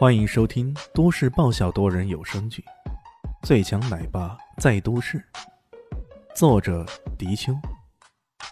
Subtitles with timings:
[0.00, 2.64] 欢迎收听都市爆笑多人有声剧
[3.46, 5.18] 《最强奶爸在都市》，
[6.34, 6.86] 作者：
[7.18, 7.52] 迪秋，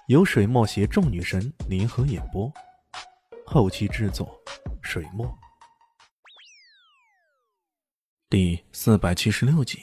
[0.09, 2.53] 由水墨携众女神联合演播，
[3.47, 4.39] 后期制作：
[4.83, 5.27] 水墨。
[8.29, 9.81] 第四百七十六集，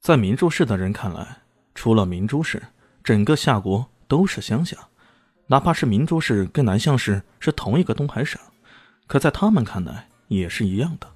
[0.00, 1.38] 在明珠市的人看来，
[1.74, 2.62] 除了明珠市，
[3.02, 4.78] 整个夏国都是乡下，
[5.48, 8.40] 哪怕是明珠市跟南向市是同一个东海省。
[9.14, 11.06] 可在他们看来也是一样的，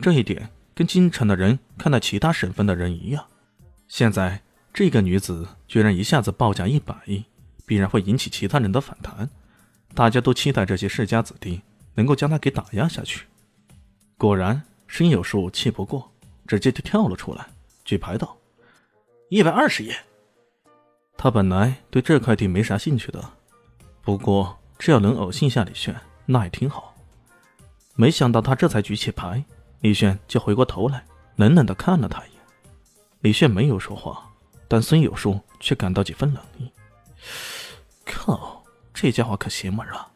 [0.00, 3.22] 这一点跟京城的人看待其他省份的人一样。
[3.86, 4.40] 现在
[4.72, 7.22] 这个女子居然一下子报价一百亿，
[7.66, 9.28] 必然会引起其他人的反弹。
[9.92, 11.60] 大家都期待这些世家子弟
[11.96, 13.26] 能够将她给打压下去。
[14.16, 16.10] 果然，申有数气不过，
[16.46, 17.46] 直接就跳了出来，
[17.84, 18.38] 举牌道
[19.28, 19.92] ：“一百二十亿。”
[21.18, 23.22] 他本来对这块地没啥兴趣的，
[24.00, 26.94] 不过只要能偶信下李炫，那也挺好。
[28.00, 29.44] 没想到他这才举起牌，
[29.80, 32.40] 李炫就回过头来，冷冷的看了他一眼。
[33.22, 34.30] 李炫没有说话，
[34.68, 36.70] 但孙有树却感到几分冷意。
[38.06, 38.62] 靠，
[38.94, 40.08] 这家伙可邪门啊！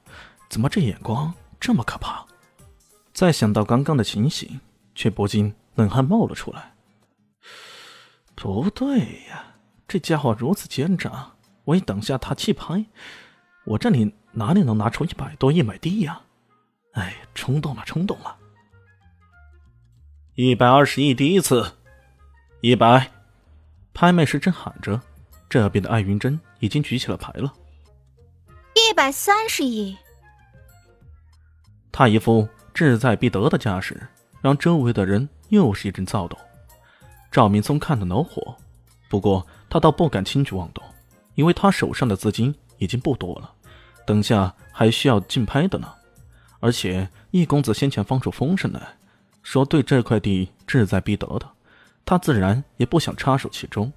[0.49, 2.25] 怎么这眼光这么可怕？
[3.13, 4.61] 再想到刚刚的情形，
[4.95, 6.75] 却不禁冷汗冒了出来。
[8.37, 9.57] 不对呀，
[9.89, 11.33] 这家伙如此奸诈，
[11.65, 12.87] 我一等下他弃牌，
[13.65, 16.21] 我这里哪里能拿出一百多亿买地呀？
[16.93, 18.37] 哎，冲动了，冲动了！
[20.35, 21.73] 一百二十亿第一次，
[22.61, 23.11] 一百。
[23.95, 25.01] 拍卖师正喊着，
[25.49, 27.53] 这边的艾云珍已经举起了牌了。
[28.75, 29.97] 一百三十亿。
[31.91, 34.01] 他一副志在必得的架势，
[34.41, 36.39] 让周围的人又是一阵躁动。
[37.31, 38.57] 赵明松看得恼火，
[39.11, 40.83] 不过他倒不敢轻举妄动，
[41.35, 43.53] 因为他手上的资金已经不多了，
[44.07, 45.95] 等下还需要竞拍的呢。
[46.63, 48.81] 而且叶公子先前放出风声来，
[49.43, 51.51] 说对这块地志在必得的，
[52.05, 53.93] 他自然也不想插手其中。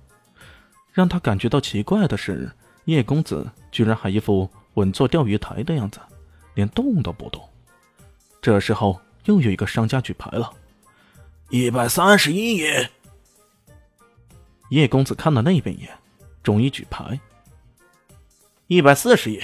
[0.92, 2.52] 让他感觉到奇怪的是，
[2.86, 6.00] 叶公子居然还一副稳坐钓鱼台的样子，
[6.56, 7.48] 连动都不动。
[8.42, 10.52] 这时候又有一个商家举牌了，
[11.52, 12.66] 一百三十一亿。
[14.70, 15.96] 叶公子看了那边一眼，
[16.42, 17.20] 终于举牌，
[18.66, 19.40] 一百四十亿。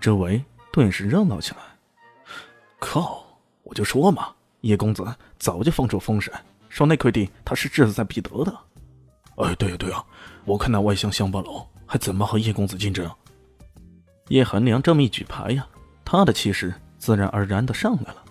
[0.00, 1.58] 周围顿时热闹起来。
[2.78, 3.24] 靠！
[3.62, 5.04] 我就说嘛，叶公子
[5.38, 6.32] 早就放出风声，
[6.68, 8.58] 说那块地他是志在必得的。
[9.36, 10.02] 哎，对呀对呀，
[10.44, 13.10] 我看那外乡乡巴佬还怎么和叶公子竞争？
[14.28, 15.66] 叶寒凉这么一举牌呀，
[16.04, 18.24] 他的气势自然而然的上来了。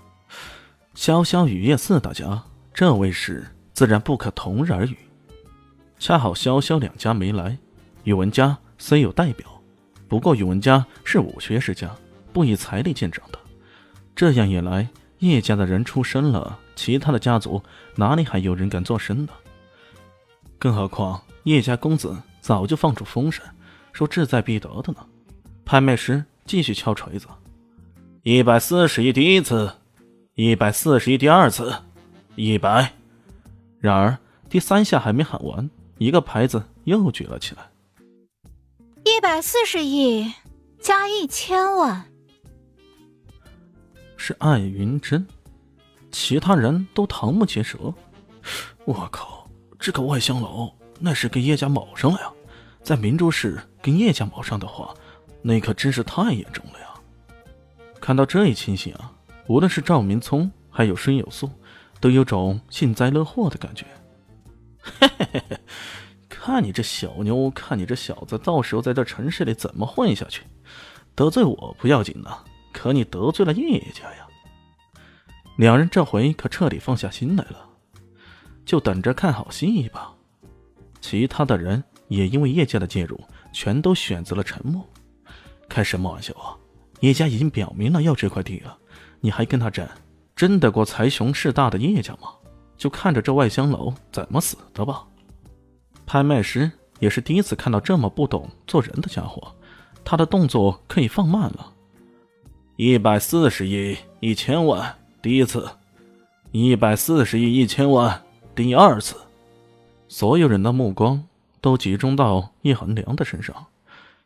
[0.96, 2.44] 潇潇雨夜四大家，
[2.74, 4.98] 这位是自然不可同日而语。
[6.00, 7.58] 恰好潇潇两家没来，
[8.04, 9.48] 宇文家虽有代表，
[10.08, 11.96] 不过宇文家是武学世家，
[12.34, 13.40] 不以财力见长的。
[14.18, 14.90] 这样一来，
[15.20, 17.62] 叶家的人出声了，其他的家族
[17.96, 19.30] 哪里还有人敢作声呢？
[20.58, 23.46] 更何况叶家公子早就放出风声，
[23.94, 25.06] 说志在必得的呢。
[25.64, 27.28] 拍卖师继续敲锤子，
[28.24, 29.72] 一百四十亿第一次，
[30.34, 31.72] 一百四十亿第二次，
[32.36, 32.92] 一百。
[33.80, 34.18] 然而
[34.50, 35.70] 第三下还没喊完，
[36.00, 37.70] 一个牌子又举了起来，
[39.06, 40.34] 一百四十亿
[40.80, 42.08] 加一千万。
[44.18, 45.26] 是艾云珍，
[46.12, 47.94] 其他人都瞠目结舌。
[48.84, 49.48] 我靠，
[49.80, 52.32] 这个外乡佬那是跟叶家卯上了呀！
[52.82, 54.94] 在明珠市跟叶家卯上的话，
[55.42, 56.88] 那可真是太严重了呀！
[58.02, 59.14] 看到这一情形啊，
[59.48, 61.50] 无论是赵明聪还有孙有素，
[62.00, 63.86] 都有种幸灾乐祸的感觉。
[64.82, 65.60] 嘿嘿嘿嘿，
[66.28, 70.44] 看你这小妞，看你这小子，到时候在这城市里怎么混下去？
[71.14, 72.46] 得罪我不要紧的。
[72.88, 74.26] 可你得罪了叶家呀！
[75.58, 77.68] 两人这回可彻底放下心来了，
[78.64, 80.14] 就等着看好戏吧。
[81.02, 83.20] 其他的人也因为叶家的介入，
[83.52, 84.88] 全都选择了沉默。
[85.68, 86.56] 开什么玩笑啊！
[87.02, 88.78] 叶家已经表明了要这块地了，
[89.20, 89.86] 你还跟他争，
[90.34, 92.30] 争得过财雄势大的叶家吗？
[92.78, 95.06] 就看着这外乡楼怎么死的吧。
[96.06, 99.54] 拍卖师也是第一次看到这么不懂做人的家伙，
[100.06, 101.74] 他的动作可以放慢了。
[102.78, 105.68] 一百四十亿一千万，第一次；
[106.52, 108.22] 一百四十亿一千万，
[108.54, 109.16] 第二次。
[110.08, 111.24] 所有人的目光
[111.60, 113.66] 都集中到叶恒良的身上，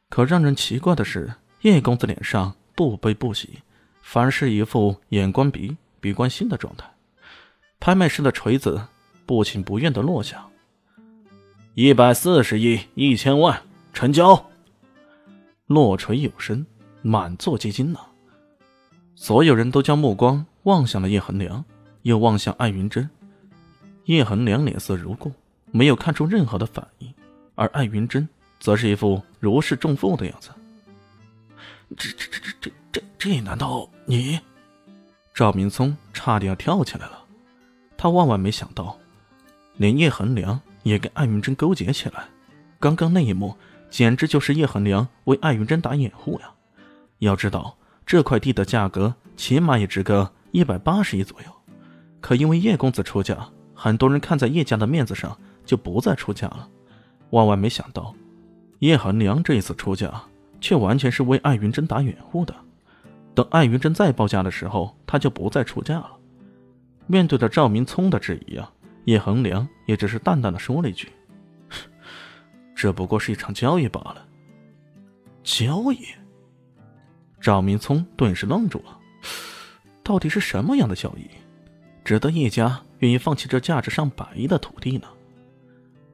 [0.10, 3.60] 可让人奇怪的是，叶公子脸上不悲不喜，
[4.02, 6.86] 反而是一副眼观鼻，鼻观心的状态。
[7.80, 8.82] 拍卖师的锤子
[9.26, 10.46] 不情不愿的落下，
[11.74, 13.62] 一百四十亿一千万，
[13.94, 14.52] 成交。
[15.68, 16.66] 落锤有声，
[17.02, 18.10] 满座皆惊了。
[19.22, 21.64] 所有人都将目光望向了叶恒良，
[22.02, 23.08] 又望向艾云珍。
[24.06, 25.32] 叶恒良脸色如故，
[25.70, 27.14] 没有看出任何的反应，
[27.54, 28.28] 而艾云珍
[28.60, 30.50] 则是一副如释重负的样子。
[31.96, 34.40] 这这这这这这这难道你？
[35.36, 37.24] 赵明聪差点要跳起来了，
[37.96, 38.98] 他万万没想到，
[39.78, 42.24] 连叶恒良也跟艾云珍勾结起来。
[42.80, 43.56] 刚刚那一幕，
[43.92, 46.50] 简直就是叶恒良为艾云珍打掩护呀！
[47.20, 47.78] 要知道，
[48.12, 51.48] 这块地的价格起码也值个一百八十亿左右，
[52.20, 53.38] 可因为叶公子出价。
[53.74, 56.68] 很多人看在叶家的面子上，就不再出价了。
[57.30, 58.14] 万万没想到，
[58.80, 60.24] 叶恒良这一次出价，
[60.60, 62.54] 却完全是为艾云珍打掩护的。
[63.34, 66.12] 等艾云珍再报价的时候，他就不再出价了。
[67.08, 68.70] 面对着赵明聪的质疑啊，
[69.06, 71.08] 叶恒良也只是淡淡的说了一句
[72.76, 74.28] ：“这不过是一场交易罢了。”
[75.46, 76.00] 交易？
[77.42, 79.00] 赵明聪顿时愣住了，
[80.04, 81.28] 到底是什么样的交易，
[82.06, 82.80] 值得叶家？
[83.00, 85.08] 愿意放弃这价值上百亿的土地呢？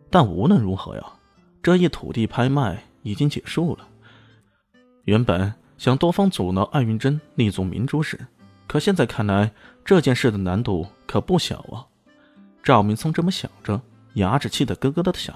[0.10, 1.04] 但无论如何呀，
[1.62, 3.86] 这一土地拍卖已经结束了。
[5.04, 8.18] 原本想多方阻挠艾云珍立足明珠市，
[8.68, 9.52] 可现在看来，
[9.84, 11.84] 这件事的难度可不小啊。
[12.64, 13.82] 赵明聪这么想着，
[14.14, 15.36] 牙齿气得咯咯的响，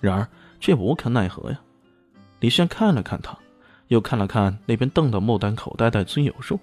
[0.00, 0.28] 然而
[0.58, 1.60] 却无可奈何呀。
[2.40, 3.38] 李轩看了看他，
[3.92, 6.58] 又看了看那边瞪得目瞪口呆的尊有树，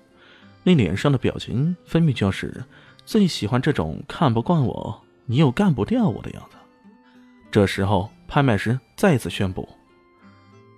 [0.63, 2.63] 那脸上的表情分明就是。
[3.05, 6.57] 最喜欢这种看不惯我，你又干不掉我的样子。
[7.51, 9.67] 这时候，拍卖师再次宣布：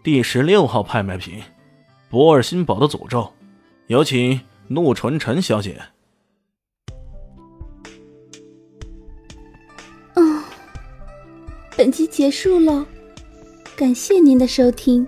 [0.03, 1.41] 第十六号拍卖品——
[2.09, 3.31] 博尔新堡的诅咒，
[3.87, 5.81] 有请陆纯晨小姐。
[11.77, 12.85] 本集结束喽，
[13.75, 15.07] 感谢您的收听。